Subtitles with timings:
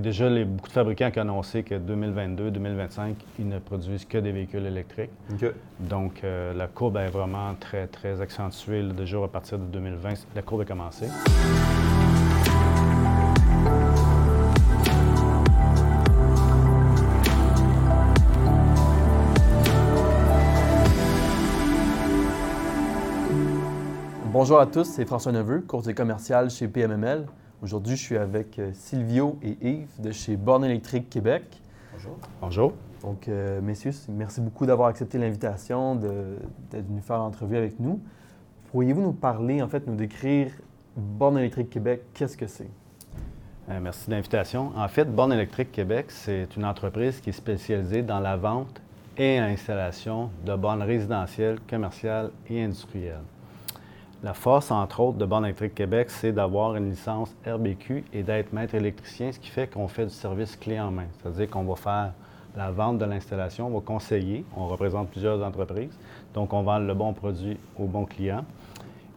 [0.00, 4.30] Déjà, les, beaucoup de fabricants qui ont annoncé que 2022-2025, ils ne produisent que des
[4.30, 5.10] véhicules électriques.
[5.80, 8.84] Donc, euh, la courbe est vraiment très, très accentuée.
[8.92, 11.08] déjà, à partir de 2020, la courbe a commencé.
[24.32, 27.26] Bonjour à tous, c'est François Neveu, courtier commercial chez PMML.
[27.60, 31.42] Aujourd'hui, je suis avec euh, Silvio et Yves de chez Borne Électrique Québec.
[31.92, 32.16] Bonjour.
[32.40, 32.72] Bonjour.
[33.02, 38.00] Donc, euh, messieurs, merci beaucoup d'avoir accepté l'invitation d'être venu faire l'entrevue avec nous.
[38.70, 40.52] Pourriez-vous nous parler, en fait, nous décrire
[40.96, 42.70] Borne Électrique Québec, qu'est-ce que c'est?
[43.68, 44.70] Euh, merci de l'invitation.
[44.76, 48.80] En fait, Borne Électrique Québec, c'est une entreprise qui est spécialisée dans la vente
[49.16, 53.24] et l'installation de bornes résidentielles, commerciales et industrielles.
[54.24, 58.52] La force, entre autres, de Borne électrique Québec, c'est d'avoir une licence RBQ et d'être
[58.52, 61.06] maître électricien, ce qui fait qu'on fait du service clé en main.
[61.12, 62.12] C'est-à-dire qu'on va faire
[62.56, 65.96] la vente de l'installation, on va conseiller, on représente plusieurs entreprises,
[66.34, 68.44] donc on vend le bon produit au bon client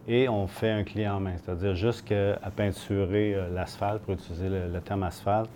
[0.07, 4.79] et on fait un client en main, c'est-à-dire jusqu'à peinturer euh, l'asphalte, pour utiliser le,
[4.81, 5.49] terme asphalte,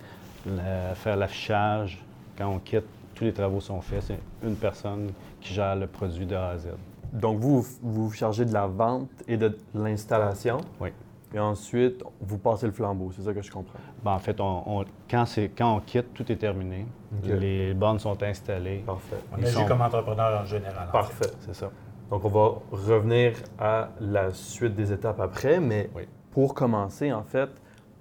[0.94, 2.02] faire l'affichage,
[2.36, 6.26] quand on quitte, tous les travaux sont faits, c'est une personne qui gère le produit
[6.26, 6.66] de A à Z.
[7.16, 10.58] Donc, vous, vous vous chargez de la vente et de l'installation.
[10.80, 10.90] Oui.
[11.34, 13.78] Et ensuite, vous passez le flambeau, c'est ça que je comprends.
[14.04, 15.24] Ben, en fait, on, quand,
[15.56, 16.86] quand on quitte, tout est terminé.
[17.24, 18.84] Les bornes sont installées.
[18.86, 19.16] Parfait.
[19.32, 20.88] On agit comme entrepreneur en général.
[20.92, 21.30] Parfait.
[21.40, 21.70] C'est ça.
[22.10, 25.90] Donc, on va revenir à la suite des étapes après, mais
[26.30, 27.50] pour commencer, en fait,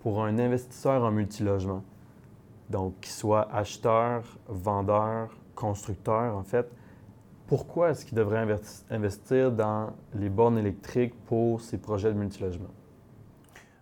[0.01, 1.83] pour un investisseur en multilogement,
[2.69, 6.69] donc qu'il soit acheteur, vendeur, constructeur, en fait,
[7.47, 8.45] pourquoi est-ce qu'il devrait
[8.89, 12.71] investir dans les bornes électriques pour ses projets de multilogement?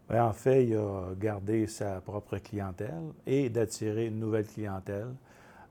[0.10, 5.14] Bien, en fait, il a gardé sa propre clientèle et d'attirer une nouvelle clientèle,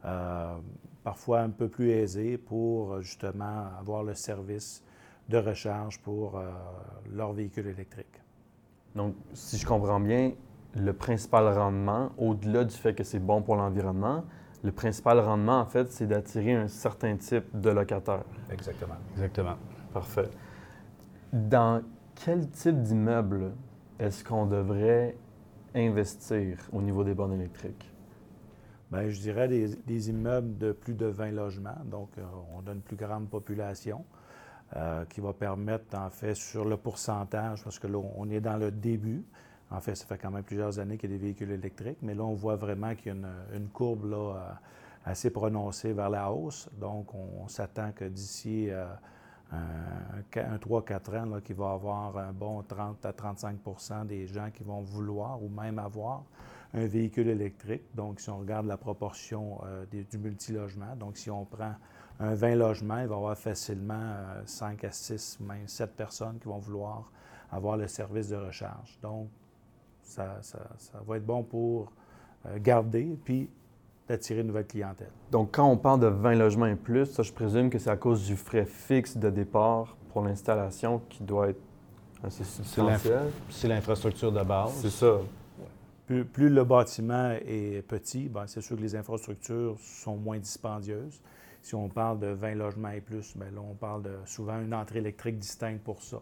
[0.04, 0.56] euh,
[1.04, 4.82] parfois un peu plus aisée pour justement avoir le service
[5.28, 6.50] de recharge pour euh,
[7.12, 8.20] leur véhicule électrique.
[8.94, 10.32] Donc, si je comprends bien,
[10.74, 14.24] le principal rendement, au-delà du fait que c'est bon pour l'environnement,
[14.62, 18.24] le principal rendement, en fait, c'est d'attirer un certain type de locataire.
[18.50, 18.94] Exactement.
[19.14, 19.56] Exactement.
[19.92, 20.28] Parfait.
[21.32, 21.82] Dans
[22.14, 23.52] quel type d'immeuble
[23.98, 25.16] est-ce qu'on devrait
[25.74, 27.90] investir au niveau des bornes électriques?
[28.90, 31.78] Bien, je dirais des, immeubles de plus de 20 logements.
[31.86, 32.22] Donc, euh,
[32.54, 34.04] on a une plus grande population
[34.76, 38.58] euh, qui va permettre, en fait, sur le pourcentage, parce que là, on est dans
[38.58, 39.24] le début,
[39.72, 42.14] en fait, ça fait quand même plusieurs années qu'il y a des véhicules électriques, mais
[42.14, 44.52] là, on voit vraiment qu'il y a une, courbe là, euh,
[45.06, 46.68] assez prononcée vers la hausse.
[46.78, 48.84] Donc, on, s'attend que d'ici euh,
[49.52, 54.62] un, 3-4 ans, qu'il va y avoir un bon 30 à 35% des gens qui
[54.62, 56.24] vont vouloir ou même avoir
[56.74, 57.84] un véhicule électrique.
[57.94, 61.74] Donc, si on regarde la proportion euh, du multilogement, donc si on prend
[62.20, 66.48] un 20 logements, il va y avoir facilement 5 à 6, même 7 personnes qui
[66.48, 67.10] vont vouloir
[67.50, 68.98] avoir le service de recharge.
[69.02, 69.28] Donc,
[70.02, 70.40] ça,
[71.06, 71.92] va être bon pour
[72.46, 73.48] euh, garder puis
[74.08, 75.10] d'attirer une nouvelle clientèle.
[75.30, 77.96] Donc, quand on parle de 20 logements et plus, ça, je présume que c'est à
[77.96, 81.60] cause du frais fixe de départ pour l'installation qui doit être
[82.22, 83.30] assez substantiel.
[83.48, 84.72] C'est l'infrastructure de base.
[84.74, 85.18] C'est ça.
[86.06, 91.22] Plus, le bâtiment est petit, ben, c'est sûr que les infrastructures sont moins dispendieuses.
[91.62, 94.74] Si on parle de 20 logements et plus, bien là, on parle de souvent une
[94.74, 96.20] entrée électrique distincte pour ça.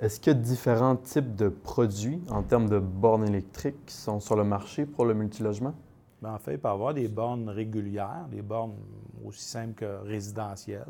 [0.00, 4.20] Est-ce qu'il y a différents types de produits en termes de bornes électriques qui sont
[4.20, 5.74] sur le marché pour le multilogement?
[6.22, 8.76] Bien, en fait, il peut y avoir des bornes régulières, des bornes
[9.24, 10.84] aussi simples que résidentielles,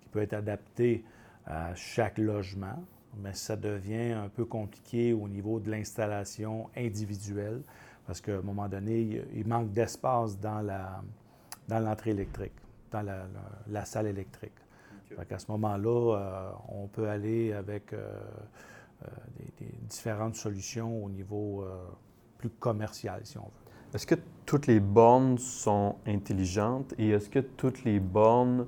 [0.00, 1.04] qui peuvent être adaptées
[1.46, 2.80] à chaque logement,
[3.20, 7.60] mais ça devient un peu compliqué au niveau de l'installation individuelle,
[8.06, 10.62] parce qu'à un moment donné, il manque d'espace dans
[11.68, 12.54] l'entrée électrique,
[12.92, 13.04] dans
[13.66, 14.63] la salle électrique
[15.18, 18.18] à ce moment-là, euh, on peut aller avec euh,
[19.02, 19.06] euh,
[19.60, 21.64] des, différentes solutions au niveau
[22.38, 23.94] plus commercial, si on veut.
[23.94, 28.66] Est-ce que toutes les bornes sont intelligentes et est-ce que toutes les bornes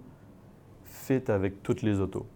[0.84, 2.26] fit avec toutes les autos?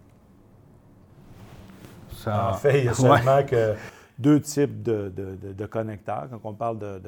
[2.27, 3.75] En fait, il y a seulement que
[4.19, 6.27] deux types de, connecteurs.
[6.29, 6.99] Quand on parle de,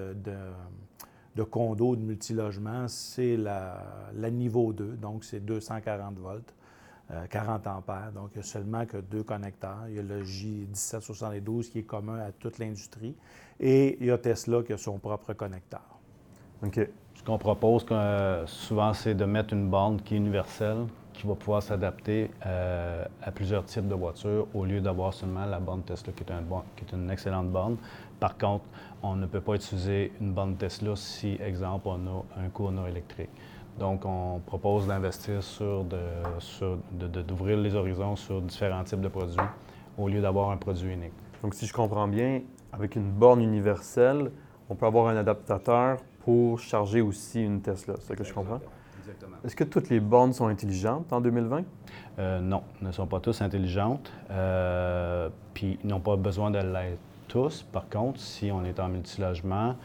[1.35, 6.53] de condos, de multilogement, c'est la, la, niveau 2, donc c'est 240 volts.
[7.29, 8.11] 40 euh, ampères.
[8.13, 9.85] Donc, il n'y a seulement que deux connecteurs.
[9.89, 13.15] Il y a le J1772 qui est commun à toute l'industrie
[13.59, 15.81] et il y a Tesla qui a son propre connecteur.
[16.63, 16.79] OK.
[17.15, 21.35] Ce qu'on propose euh, souvent, c'est de mettre une borne qui est universelle, qui va
[21.35, 26.11] pouvoir s'adapter euh, à plusieurs types de voitures au lieu d'avoir seulement la borne Tesla
[26.13, 26.43] qui est, un
[26.75, 27.77] qui est une excellente borne
[28.19, 28.65] Par contre,
[29.03, 33.29] on ne peut pas utiliser une borne Tesla si, exemple, on a un courant électrique.
[33.79, 35.83] Donc, on propose d'investir sur,
[36.93, 39.37] d'ouvrir les horizons sur différents types de produits
[39.97, 41.13] au lieu d'avoir un produit unique.
[41.41, 42.41] Donc, si je comprends bien,
[42.71, 44.31] avec une borne universelle,
[44.69, 47.95] on peut avoir un adaptateur pour charger aussi une Tesla.
[47.99, 48.61] C'est ce que je comprends?
[48.99, 49.37] Exactement.
[49.43, 51.63] Est-ce que toutes les bornes sont intelligentes en 2020?
[52.19, 54.11] Euh, non, ne sont pas tous intelligentes.
[54.31, 57.63] Euh, puis, ils n'ont pas besoin de l'être tous.
[57.63, 59.75] Par contre, si on est en multilogement,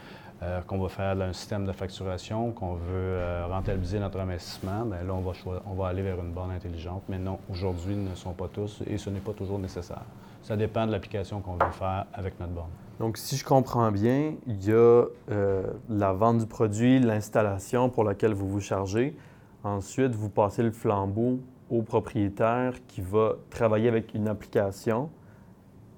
[0.41, 5.03] euh, qu'on va faire un système de facturation, qu'on veut euh, rentabiliser notre investissement, bien
[5.03, 5.33] là, on va,
[5.67, 7.03] on va aller vers une borne intelligente.
[7.09, 10.05] Mais non, aujourd'hui, ils ne sont pas tous et ce n'est pas toujours nécessaire.
[10.43, 12.71] Ça dépend de l'application qu'on veut faire avec notre borne.
[13.01, 18.05] Donc, si je comprends bien, il y a euh, la vente du produit, l'installation pour
[18.05, 19.17] laquelle vous vous chargez.
[19.65, 25.11] Ensuite, vous passez le flambeau au propriétaire qui va travailler avec une application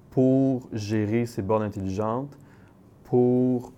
[0.09, 2.37] pour gérer ces bornes intelligentes,
[3.03, 3.71] pour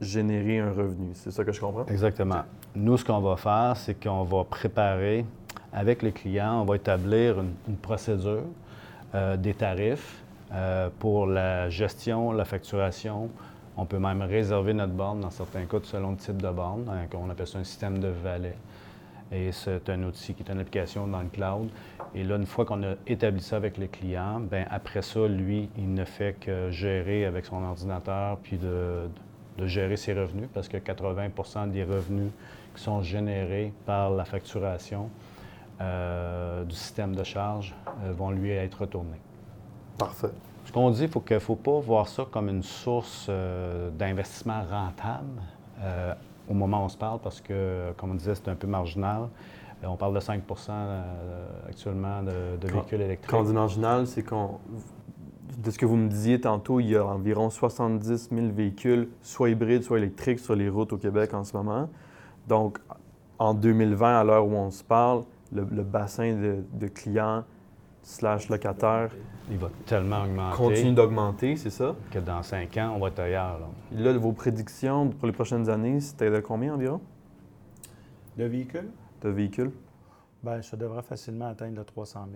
[0.00, 1.10] générer un revenu.
[1.14, 1.86] C'est ça que je comprends?
[1.86, 2.42] Exactement.
[2.74, 5.24] Nous, ce qu'on va faire, c'est qu'on va préparer
[5.72, 8.44] avec les clients, on va établir une, procédure,
[9.14, 10.22] euh, des tarifs
[10.52, 13.28] euh, pour la gestion, la facturation.
[13.76, 16.88] On peut même réserver notre borne dans certains cas selon le type de borne.
[16.88, 18.56] Hein, on appelle ça un système de valet.
[19.30, 21.68] Et c'est un outil qui est une application dans le cloud.
[22.14, 25.68] Et là, une fois qu'on a établi ça avec les clients, bien après ça, lui,
[25.76, 29.08] il ne fait que gérer avec son ordinateur puis de,
[29.66, 32.30] gérer ses revenus parce que 80% des revenus
[32.74, 35.10] qui sont générés par la facturation
[35.80, 37.74] euh, du système de charge
[38.04, 39.20] euh, vont lui être retournés.
[39.96, 40.30] Parfait.
[40.64, 45.42] Ce qu'on dit, il ne faut pas voir ça comme une source euh, d'investissement rentable
[46.50, 49.28] au moment où on se parle parce que, comme on disait, c'est un peu marginal.
[49.84, 50.40] On parle de 5%
[50.70, 53.30] euh, actuellement de, véhicules électriques.
[53.30, 54.58] Quand on dit marginal, c'est qu'on.
[55.58, 59.50] De ce que vous me disiez tantôt, il y a environ 70 000 véhicules, soit
[59.50, 61.90] hybrides, soit électriques, sur les routes au Québec en ce moment.
[62.46, 62.78] Donc,
[63.40, 66.34] en 2020, à l'heure où on se parle, le, bassin
[66.72, 67.42] de, clients
[68.04, 69.10] slash locataires.
[69.50, 70.56] Il va tellement augmenter.
[70.56, 71.96] Continue d'augmenter, c'est ça?
[72.12, 73.58] Que dans cinq ans, on va être ailleurs.
[73.90, 74.12] Là.
[74.18, 77.00] vos prédictions pour les prochaines années, c'était de combien environ?
[78.36, 78.90] De véhicules?
[79.22, 79.72] De véhicules?
[80.40, 82.28] Bien, ça devrait facilement atteindre le 300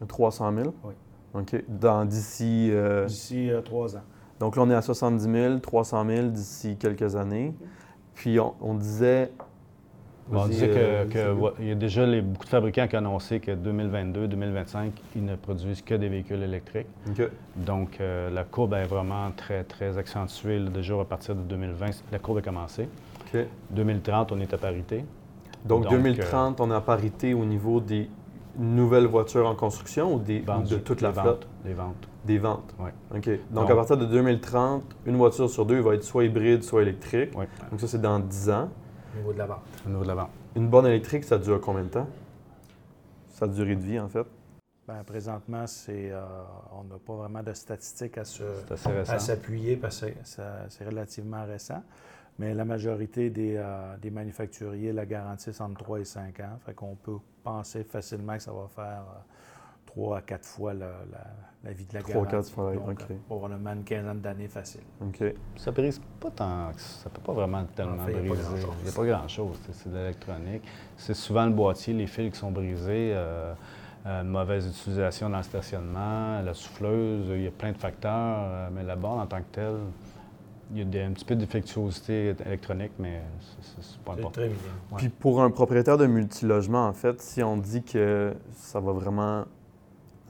[0.00, 0.08] 000.
[0.08, 0.74] 300 000?
[0.82, 0.94] Oui.
[1.40, 1.64] OK?
[1.68, 2.70] Dans, d'ici...
[2.72, 4.02] Euh, d'ici euh, trois ans.
[4.40, 7.54] Donc là, on est à 70 000, 300 000 d'ici quelques années.
[8.14, 9.30] Puis on disait
[10.32, 13.52] on disait qu'il euh, y a déjà les, beaucoup de fabricants qui ont annoncé que
[13.52, 16.88] 2022-2025, ils ne produisent que des véhicules électriques.
[17.54, 20.60] Donc, euh, la courbe est vraiment très, très accentuée.
[20.60, 22.88] déjà, à partir de 2020, la courbe a commencé.
[23.70, 25.04] 2030, on est à parité.
[25.64, 28.08] Donc, 2030, euh, on est à parité au niveau des
[28.58, 31.46] nouvelles voitures en construction ou, des, de toute la flotte?
[31.64, 32.08] Des ventes.
[32.24, 32.74] Des ventes?
[32.78, 32.90] Oui.
[33.14, 33.30] OK.
[33.50, 37.32] Donc, à partir de 2030, une voiture sur deux va être soit hybride, soit électrique.
[37.34, 38.68] Donc, ça, c'est dans 10 ans.
[39.14, 39.62] Au niveau de la vente.
[39.84, 40.30] Au niveau de la vente.
[40.54, 42.08] Une borne électrique, ça dure combien de temps?
[43.28, 44.26] Sa durée de vie, en fait?
[44.88, 46.22] Bien, présentement, c'est, euh,
[46.72, 50.06] on n'a pas vraiment de statistiques à, s'appuyer parce que
[50.68, 51.82] c'est relativement récent.
[52.38, 56.58] Mais la majorité des, euh, des, manufacturiers la garantissent entre 3 et 5 ans.
[56.64, 59.20] Fait qu'on peut penser facilement que ça va faire euh,
[59.86, 63.16] trois à quatre fois la, vie de la Trois, quatre fois, Donc, OK.
[63.26, 64.82] Probablement une quinzaine d'années facile.
[65.00, 65.22] OK.
[65.56, 68.20] Ça brise pas tant ça peut pas vraiment tellement briser.
[68.20, 69.58] Il n'y a pas grand-chose.
[69.72, 70.62] C'est de l'électronique.
[70.96, 73.12] C'est souvent le boîtier, les fils qui sont brisés.
[73.14, 73.54] Euh,
[74.06, 78.68] euh, mauvaise utilisation dans le stationnement, la souffleuse, il y a plein de facteurs, euh,
[78.70, 79.80] mais la borne en tant que telle,
[80.74, 83.22] il y a un petit peu d'effectuosité électronique, mais
[83.78, 84.30] c'est pas important.
[84.30, 84.56] Très bien.
[84.96, 89.44] Puis pour un propriétaire de multilogement, en fait, si on dit que ça va vraiment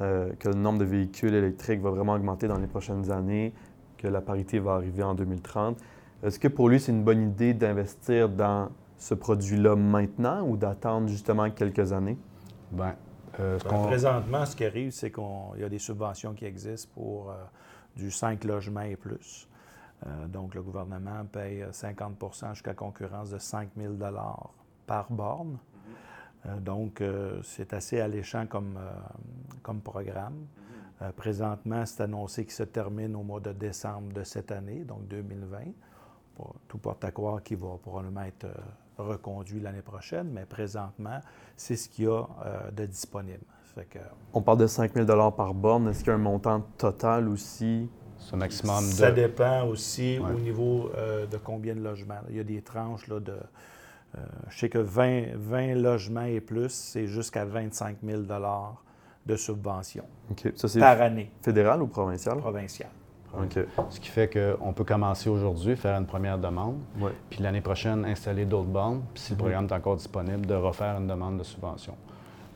[0.02, 3.54] euh, que le nombre de véhicules électriques va vraiment augmenter dans les prochaines années,
[3.96, 5.78] que la parité va arriver en 2030.
[6.22, 11.08] Est-ce que pour lui, c'est une bonne idée d'investir dans ce produit-là maintenant ou d'attendre
[11.08, 12.18] justement quelques années?
[12.70, 12.94] Bien,
[13.40, 17.30] euh, ben, présentement, ce qui arrive, c'est qu'il y a des subventions qui existent pour
[17.30, 17.34] euh,
[17.96, 19.48] du 5 logements et plus.
[20.28, 23.94] Donc, le gouvernement paye 50% jusqu'à concurrence de 5 000
[24.86, 25.58] par borne.
[26.46, 28.90] Euh, donc, euh, c'est assez alléchant comme, euh,
[29.62, 30.46] comme programme.
[31.16, 35.58] présentement, c'est annoncé qu'il se termine au mois de décembre de cette année, donc 2020.
[36.68, 38.46] tout porte à croire qu'il va probablement être
[38.96, 41.20] reconduit l'année prochaine, mais présentement,
[41.54, 42.26] c'est ce qu'il y a
[42.72, 43.44] de disponible.
[44.32, 45.88] On parle de 5 000 par borne.
[45.88, 47.90] Est-ce qu'il y a un montant total aussi?
[48.18, 48.92] Ce maximum de...
[48.92, 50.90] Ça dépend aussi au niveau
[51.30, 52.20] de combien de logements.
[52.30, 53.34] Il y a des tranches là, de
[54.16, 58.22] euh, je sais que 20, logements et plus, c'est jusqu'à 25 000
[59.26, 60.04] de subvention
[60.54, 61.30] ça, par année.
[61.42, 62.38] Fédéral ou provincial?
[62.38, 62.88] Provincial.
[63.90, 66.78] Ce qui fait qu'on peut commencer aujourd'hui, faire une première demande,
[67.28, 69.40] puis l'année prochaine, installer d'autres bornes, puis si le mhm.
[69.40, 71.94] programme est encore disponible, de refaire une demande de subvention.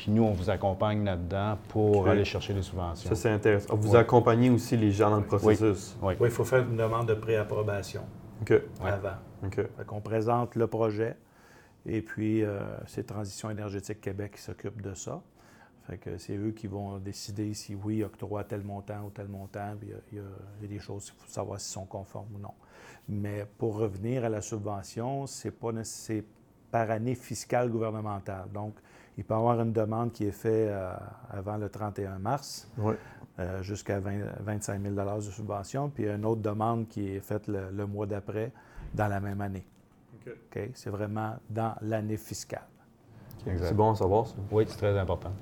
[0.00, 3.06] Puis nous, on vous accompagne là-dedans pour aller chercher les subventions.
[3.06, 3.76] Ça, c'est intéressant.
[3.76, 5.94] Vous accompagnez aussi les gens dans le processus.
[6.00, 8.00] Oui, il faut faire une demande de préapprobation
[8.82, 9.18] avant.
[9.44, 9.60] OK.
[9.90, 11.18] on présente le projet
[11.84, 15.20] et puis euh, c'est Transition énergétique Québec qui s'occupe de ça.
[15.86, 19.74] Fait que c'est eux qui vont décider si oui, octroie tel montant ou tel montant.
[19.82, 22.54] Il y, a, des choses, il faut savoir s'ils sont conformes ou non.
[23.06, 26.24] Mais pour revenir à la subvention, c'est pas c'est
[26.70, 28.46] par année fiscale gouvernementale.
[28.52, 28.74] Donc,
[29.18, 30.94] il peut y avoir une demande qui est faite euh,
[31.30, 32.68] avant le 31 mars
[33.38, 38.06] euh, jusqu'à 25 000 de subvention, puis une autre demande qui est faite le, mois
[38.06, 38.52] d'après
[38.94, 39.64] dans la même année.
[40.26, 40.70] OK.
[40.74, 42.66] C'est vraiment dans l'année fiscale.
[43.44, 44.34] C'est bon à savoir, ça?
[44.50, 45.32] Oui, c'est très important.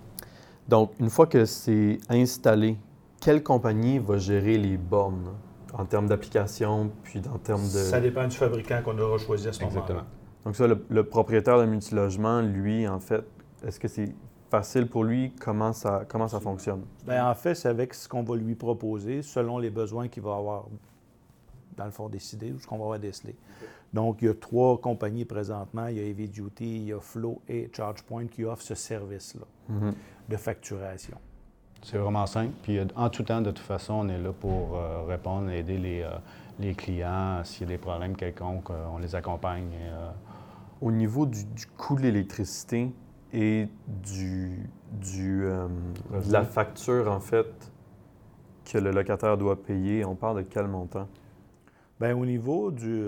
[0.68, 2.76] Donc, une fois que c'est installé,
[3.20, 5.34] quelle compagnie va gérer les bornes
[5.72, 7.78] en termes d'application, puis en termes de...
[7.78, 9.80] Ça dépend du fabricant qu'on aura choisi à ce moment-là.
[9.82, 10.17] Exactement.
[10.44, 13.24] Donc ça, le, propriétaire de multilogement, lui, en fait,
[13.66, 14.14] est-ce que c'est
[14.50, 15.32] facile pour lui?
[15.40, 16.82] Comment ça, comment ça fonctionne?
[17.06, 20.36] Bien, en fait, c'est avec ce qu'on va lui proposer, selon les besoins qu'il va
[20.36, 20.66] avoir,
[21.76, 23.34] dans le fond, décidé ou ce qu'on va avoir décelé.
[23.92, 25.86] Donc, il y a trois compagnies présentement.
[25.86, 29.46] Il y a Heavy Duty, il y a Flow et ChargePoint qui offrent ce service-là
[29.68, 29.94] mhm.
[30.28, 31.16] de facturation.
[31.82, 32.52] C'est vraiment simple.
[32.62, 36.02] Puis, en tout temps, de toute façon, on est là pour euh, répondre, aider les,
[36.02, 36.10] euh,
[36.58, 37.42] les clients.
[37.44, 39.70] S'il y a des problèmes quelconques, euh, on les accompagne.
[40.80, 41.44] Au niveau du,
[41.76, 42.92] coût de l'électricité
[43.32, 47.72] et du, du de la facture, en fait,
[48.64, 51.08] que le locataire doit payer, on parle de quel montant?
[52.00, 53.02] Bien, au niveau du,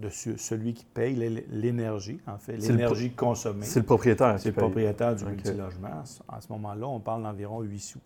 [0.00, 1.14] de celui qui paye
[1.50, 3.64] l'énergie, en fait, l'énergie consommée.
[3.64, 4.38] C'est le propriétaire.
[4.38, 6.02] C'est le propriétaire du multilogement.
[6.28, 8.00] À ce moment-là, on parle d'environ 8 sous.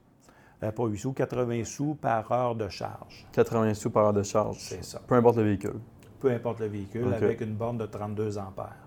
[0.63, 3.27] Euh, pas 8 sous, 80 sous par heure de charge.
[3.33, 4.57] 80 sous par heure de charge.
[4.61, 5.01] C'est ça.
[5.07, 5.81] Peu importe le véhicule.
[6.25, 8.87] Peu importe le véhicule, avec une borne de 32 ampères.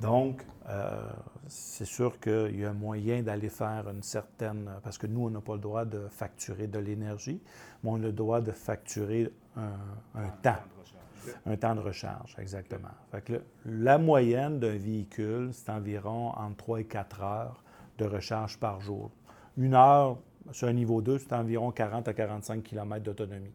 [0.00, 1.02] Donc, euh,
[1.46, 4.70] c'est sûr qu'il y a moyen d'aller faire une certaine...
[4.82, 7.42] Parce que nous, on n'a pas le droit de facturer de l'énergie,
[7.82, 9.74] mais on a le droit de facturer un,
[10.14, 10.62] un temps.
[11.44, 12.88] Un temps de recharge, exactement.
[13.66, 17.62] la moyenne d'un véhicule, c'est environ entre 3 et 4 heures
[17.98, 19.10] de recharge par jour.
[19.58, 20.16] Une heure
[20.52, 23.52] sur un niveau 2, c'est environ 40 à 45 km d'autonomie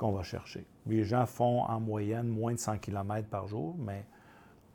[0.00, 0.64] qu'on va chercher.
[0.86, 4.06] Les gens font en moyenne moins de 100 km par jour, mais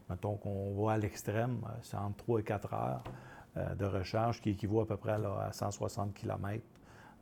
[0.08, 3.04] mettons qu'on va à l'extrême, c'est entre 3 et 4 heures
[3.58, 6.64] euh, de recharge qui équivaut à peu près à 160 km.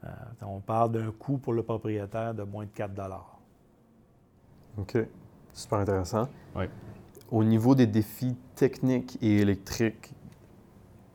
[0.03, 0.09] Euh,
[0.41, 2.91] on parle d'un coût pour le propriétaire de moins de 4
[4.79, 4.97] OK.
[5.53, 6.27] Super intéressant.
[6.57, 6.65] Oui.
[7.31, 10.13] Au niveau des défis techniques et électriques,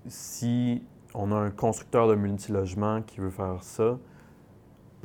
[0.07, 3.99] si on a un constructeur de multilogement qui veut faire ça,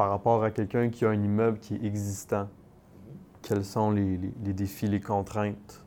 [0.04, 2.50] par rapport à quelqu'un qui a un immeuble qui est existant,
[3.42, 5.82] quels sont les, défis, les contraintes?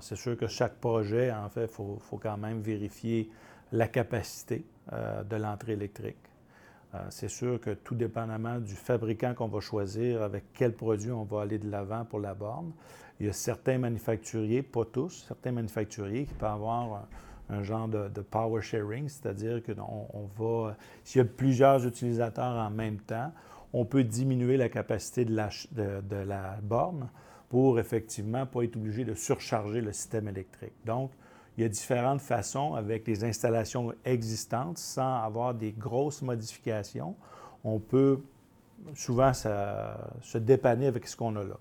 [0.00, 3.30] c'est sûr que chaque projet, en fait, il faut, quand même vérifier
[3.72, 6.30] la capacité euh, de l'entrée électrique.
[6.94, 11.24] Euh, c'est sûr que tout dépendamment du fabricant qu'on va choisir, avec quel produit on
[11.24, 12.70] va aller de l'avant pour la borne,
[13.18, 17.06] il y a certains manufacturiers, pas tous, certains manufacturiers qui peuvent avoir
[17.48, 22.68] un, genre de, power sharing, c'est-à-dire que on, va, s'il y a plusieurs utilisateurs en
[22.68, 23.32] même temps,
[23.74, 27.10] on peut diminuer la capacité de la, borne
[27.48, 30.72] pour effectivement pas être obligé de surcharger le système électrique.
[30.86, 31.10] Donc,
[31.56, 37.16] il y a différentes façons avec les installations existantes sans avoir des grosses modifications.
[37.64, 38.20] On peut
[38.94, 41.58] souvent se dépanner avec ce qu'on a là.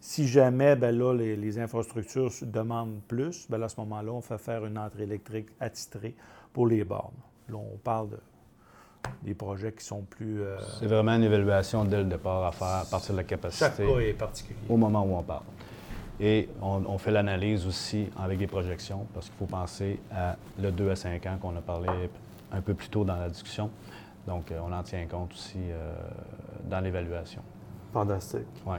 [0.00, 4.66] Si jamais ben là, les, infrastructures demandent plus, ben à ce moment-là, on fait faire
[4.66, 6.16] une entrée électrique attitrée
[6.52, 7.14] pour les bornes.
[7.48, 8.18] Là, on parle de,
[9.22, 10.42] des projets qui sont plus.
[10.42, 13.64] Euh, C'est vraiment une évaluation dès le départ à faire à partir de la capacité.
[13.64, 14.58] Chaque cas est particulier.
[14.68, 15.44] Au moment où on parle.
[16.18, 20.90] Et on, fait l'analyse aussi avec des projections, parce qu'il faut penser à le 2
[20.90, 21.88] à 5 ans qu'on a parlé
[22.52, 23.70] un peu plus tôt dans la discussion.
[24.26, 25.94] Donc, euh, on en tient compte aussi euh,
[26.68, 27.42] dans l'évaluation.
[27.92, 28.46] Fantastique.
[28.66, 28.78] Oui.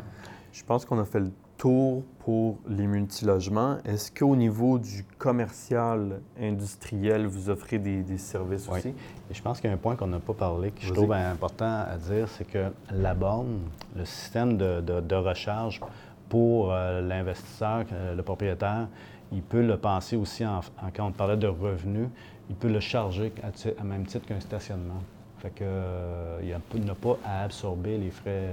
[0.52, 3.78] Je pense qu'on a fait le tour pour les multilogements.
[3.86, 8.80] Est-ce qu'au niveau du commercial industriel, vous offrez des, services oui.
[8.80, 8.90] aussi?
[8.90, 11.12] Et je pense qu'il y a un point qu'on n'a pas parlé, que je trouve
[11.12, 13.60] important à dire, c'est que la borne,
[13.96, 15.82] le système de, de recharge,
[16.30, 18.88] pour euh, l'investisseur, euh, le propriétaire,
[19.32, 20.62] il peut le penser aussi, en,
[20.96, 22.10] quand on parlait de revenus,
[22.50, 25.02] il peut le charger à, même titre qu'un stationnement.
[25.40, 26.40] Fait que, euh,
[26.74, 28.50] il n'a pas à absorber les frais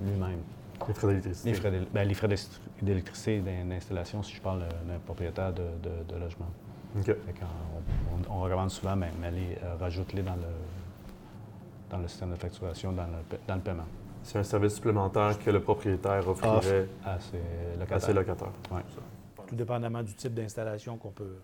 [0.00, 0.40] lui-même.
[0.86, 1.50] Les frais d'électricité.
[1.50, 1.56] Les
[2.14, 2.38] frais, ben,
[2.82, 6.46] d'électricité et d'installation, si je parle d'un propriétaire de, logement.
[6.98, 7.14] OK.
[8.30, 10.48] on, recommande souvent, mais, mais les, rajoute-les dans le,
[11.90, 13.86] dans le système de facturation, dans le, paiement.
[14.22, 18.52] C'est un service supplémentaire que le propriétaire offrirait à ses locataires.
[19.46, 21.36] Tout dépendamment du type d'installation qu'on peut.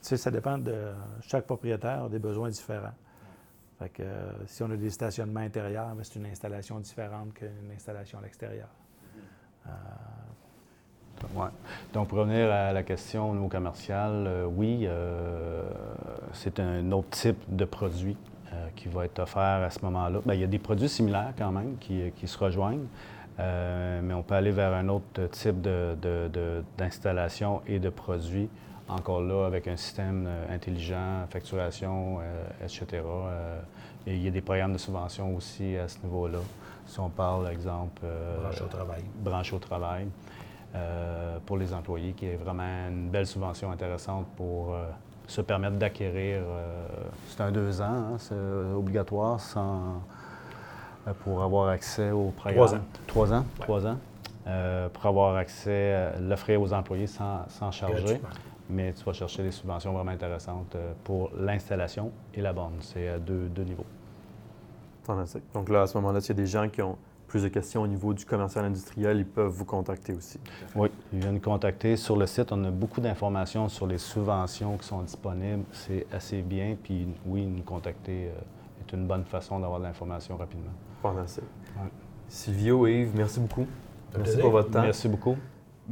[0.00, 0.92] ça dépend de.
[1.22, 2.94] Chaque propriétaire a des besoins différents.
[3.80, 7.72] Fait que, euh, si on a des stationnements intérieurs, ben, c'est une installation différente qu'une
[7.74, 8.68] installation à l'extérieur.
[9.66, 9.70] Euh,
[11.94, 14.86] Donc, pour revenir à la question au commercial, euh, oui,
[16.34, 18.18] c'est un autre type de produit
[18.76, 20.20] qui va être offert à ce moment-là.
[20.24, 22.86] Bien, il y a des produits similaires quand même qui, se rejoignent,
[23.38, 25.60] mais on peut aller vers un autre type
[26.76, 28.50] d'installation et de produits
[28.90, 32.86] encore là, avec un système euh, intelligent, facturation, euh, etc.
[32.94, 33.60] Euh,
[34.06, 36.38] et il y a des programmes de subvention aussi à ce niveau-là.
[36.86, 38.02] Si on parle, exemple...
[38.42, 39.02] branche au travail.
[39.16, 40.06] Branche au travail.
[41.46, 44.74] pour les employés, qui est vraiment une belle subvention intéressante pour
[45.26, 46.42] se permettre d'acquérir.
[47.28, 48.34] c'est un deux ans, hein, c'est
[48.74, 50.02] obligatoire sans,
[51.22, 52.56] pour avoir accès au programme.
[52.56, 52.84] Trois ans.
[53.06, 53.98] Trois ans, trois ans.
[54.94, 58.18] pour avoir accès, l'offrir aux employés sans, sans charger
[58.70, 62.74] mais tu vas chercher des subventions vraiment intéressantes euh, pour l'installation et la borne.
[62.80, 63.86] C'est à deux, deux niveaux.
[65.04, 65.42] Fantastique.
[65.54, 66.96] Donc là, à ce moment-là, s'il y a des gens qui ont
[67.26, 70.40] plus de questions au niveau du commercial industriel, ils peuvent vous contacter aussi.
[70.74, 71.96] Oui, ils viennent nous contacter.
[71.96, 75.64] Sur le site, on a beaucoup d'informations sur les subventions qui sont disponibles.
[75.72, 76.76] C'est assez bien.
[76.82, 78.40] Puis oui, nous contacter euh,
[78.80, 80.72] est une bonne façon d'avoir de l'information rapidement.
[81.02, 81.44] Fantastique.
[81.76, 81.88] Ouais.
[82.28, 83.66] Silvio, Yves, merci beaucoup.
[84.16, 84.82] Merci pour votre temps.
[84.82, 85.36] Merci beaucoup.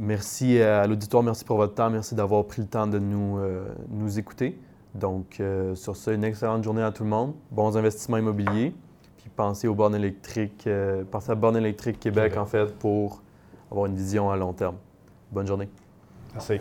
[0.01, 3.67] Merci à l'auditoire, merci pour votre temps, merci d'avoir pris le temps de nous, euh,
[3.89, 4.57] nous écouter.
[4.95, 7.33] Donc, euh, sur ce, une excellente journée à tout le monde.
[7.51, 8.73] Bons investissements immobiliers.
[9.17, 13.21] Puis pensez aux bornes électriques, euh, pensez à Bornes électriques Québec, en fait, pour
[13.69, 14.75] avoir une vision à long terme.
[15.33, 15.67] Bonne journée.
[16.33, 16.59] Merci.